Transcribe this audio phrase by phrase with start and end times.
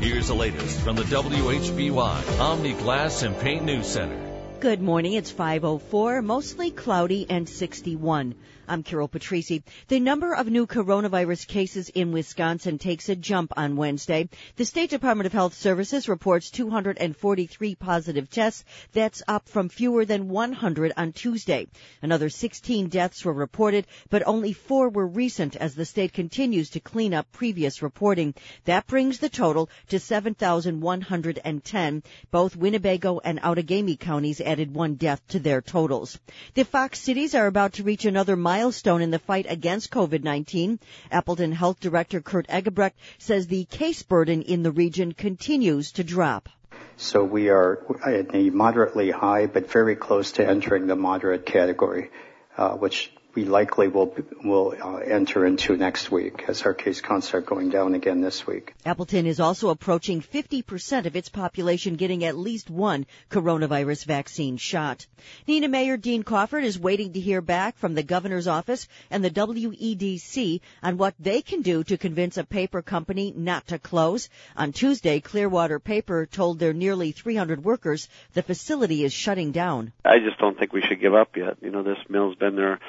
[0.00, 4.29] Here's the latest from the WHBY Omni Glass and Paint News Center.
[4.60, 5.14] Good morning.
[5.14, 8.34] It's 504, mostly cloudy and 61.
[8.70, 9.64] I'm Carol Patrici.
[9.88, 14.28] The number of new coronavirus cases in Wisconsin takes a jump on Wednesday.
[14.54, 18.64] The State Department of Health Services reports 243 positive tests.
[18.92, 21.66] That's up from fewer than 100 on Tuesday.
[22.00, 26.78] Another 16 deaths were reported, but only four were recent as the state continues to
[26.78, 28.34] clean up previous reporting.
[28.66, 32.02] That brings the total to 7,110.
[32.30, 36.18] Both Winnebago and Outagamie counties added one death to their totals.
[36.54, 40.80] The Fox cities are about to reach another milestone in the fight against COVID-19.
[41.12, 46.48] Appleton Health Director Kurt Eggebrecht says the case burden in the region continues to drop.
[46.96, 52.10] So we are at a moderately high, but very close to entering the moderate category,
[52.56, 57.32] uh, which we likely will will uh, enter into next week as our case counts
[57.34, 58.74] are going down again this week.
[58.84, 65.06] Appleton is also approaching 50% of its population getting at least one coronavirus vaccine shot.
[65.46, 69.30] Neenah Mayor Dean Kaufert is waiting to hear back from the governor's office and the
[69.30, 74.28] WEDC on what they can do to convince a paper company not to close.
[74.56, 79.92] On Tuesday, Clearwater Paper told their nearly 300 workers the facility is shutting down.
[80.04, 81.58] I just don't think we should give up yet.
[81.60, 82.80] You know, this mill's been there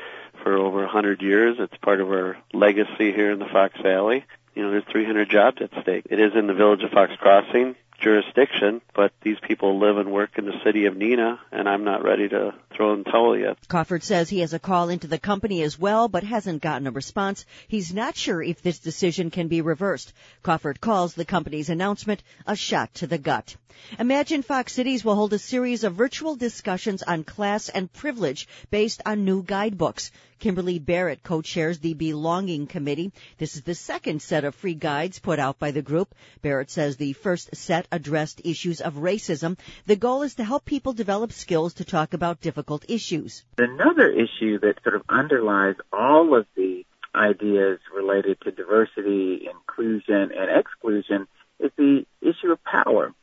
[0.44, 1.58] for over 100 years.
[1.60, 4.26] It's part of our legacy here in the Fox Valley.
[4.56, 6.06] You know, there's 300 jobs at stake.
[6.10, 10.38] It is in the village of Fox Crossing jurisdiction, but these people live and work
[10.38, 13.58] in the city of Neenah, and I'm not ready to throw in towel yet.
[13.68, 16.92] Kaufert says he has a call into the company as well, but hasn't gotten a
[16.92, 17.46] response.
[17.68, 20.14] He's not sure if this decision can be reversed.
[20.44, 23.56] Kaufert calls the company's announcement a shot to the gut.
[23.98, 29.02] Imagine Fox Cities will hold a series of virtual discussions on class and privilege based
[29.06, 30.12] on new guidebooks.
[30.40, 33.12] Kimberly Barrett co-chairs the Belonging Committee.
[33.38, 36.14] This is the second set of free guides put out by the group.
[36.42, 39.58] Barrett says the first set addressed issues of racism.
[39.86, 43.44] The goal is to help people develop skills to talk about difficult issues.
[43.58, 50.60] Another issue that sort of underlies all of the ideas related to diversity, inclusion, and
[50.60, 51.28] exclusion
[51.60, 53.14] is the issue of power.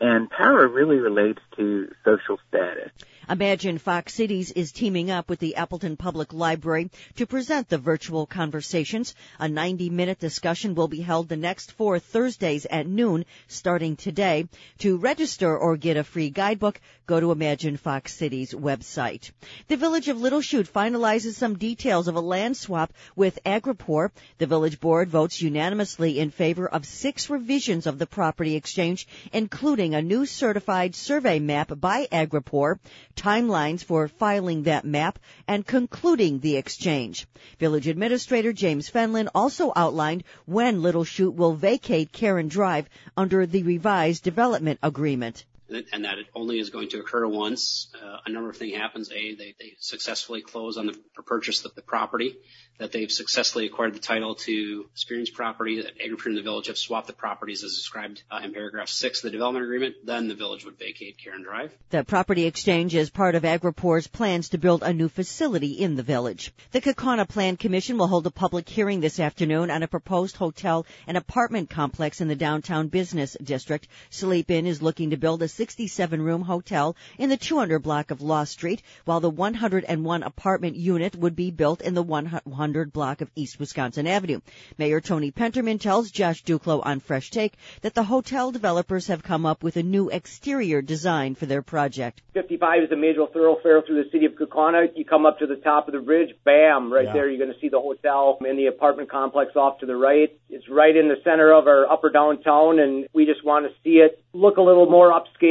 [0.00, 2.90] And power really relates to social status.
[3.26, 8.26] Imagine Fox Cities is teaming up with the Appleton Public Library to present the virtual
[8.26, 9.14] conversations.
[9.40, 14.46] A 90 minute discussion will be held the next four Thursdays at noon starting today.
[14.80, 19.30] To register or get a free guidebook, go to Imagine Fox Cities website.
[19.68, 24.10] The village of Little Chute finalizes some details of a land swap with Agropur.
[24.36, 29.94] The village board votes unanimously in favor of six revisions of the property exchange, including
[29.94, 32.78] a new certified survey map by Agropur
[33.14, 37.26] timelines for filing that map, and concluding the exchange.
[37.58, 43.62] Village Administrator James Fenlon also outlined when Little Chute will vacate Karen Drive under the
[43.62, 45.44] revised development agreement
[45.92, 47.88] and that it only is going to occur once.
[47.94, 49.10] Uh, a number of things happens.
[49.10, 52.36] A, they, successfully close on the purchase of the property
[52.78, 56.76] that they've successfully acquired the title to Spearings property, that Agropur and the village have
[56.76, 60.34] swapped the properties as described uh, in paragraph six of the development agreement, then the
[60.34, 61.72] village would vacate Karen Drive.
[61.90, 66.02] The property exchange is part of Agropur's plans to build a new facility in the
[66.02, 66.52] village.
[66.72, 70.84] The Kaukauna Plan Commission will hold a public hearing this afternoon on a proposed hotel
[71.06, 73.86] and apartment complex in the downtown business district.
[74.10, 78.20] Sleep Inn is looking to build a 67 room hotel in the 200 block of
[78.20, 83.22] Law Street, while the 101 apartment unit would be built in the 100 100 block
[83.22, 84.40] of East Wisconsin Avenue.
[84.76, 89.46] Mayor Tony Penterman tells Josh Dukelow on Fresh Take that the hotel developers have come
[89.46, 92.20] up with a new exterior design for their project.
[92.34, 94.88] 55 is a major thoroughfare through the city of Kaukauna.
[94.94, 97.12] You come up to the top of the bridge, bam, right yeah.
[97.14, 100.38] there you're going to see the hotel and the apartment complex off to the right.
[100.50, 103.96] It's right in the center of our upper downtown and we just want to see
[104.00, 105.43] it look a little more upscale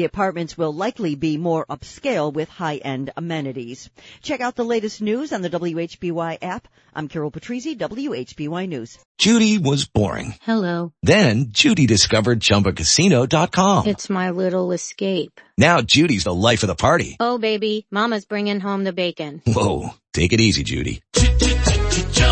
[0.00, 3.90] the apartments will likely be more upscale with high-end amenities.
[4.22, 6.68] Check out the latest news on the WHBY app.
[6.94, 8.98] I'm Carol Patrizi, WHBY News.
[9.18, 10.34] Judy was boring.
[10.42, 10.92] Hello.
[11.02, 13.86] Then Judy discovered ChumbaCasino.com.
[13.86, 15.40] It's my little escape.
[15.58, 17.16] Now Judy's the life of the party.
[17.20, 19.42] Oh baby, mama's bringing home the bacon.
[19.46, 21.02] Whoa, take it easy Judy.